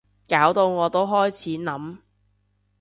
[0.27, 1.97] 搞到我都開始諗